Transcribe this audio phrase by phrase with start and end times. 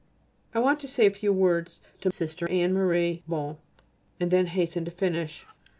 [0.55, 3.57] I want to say a few words to Sister Anne Marie (Bon)
[4.19, 5.45] and then hasten to finish.